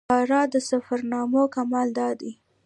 تارړ 0.09 0.43
د 0.53 0.55
سفرنامو 0.69 1.43
کمال 1.55 1.87
دا 1.99 2.09
دی. 2.19 2.31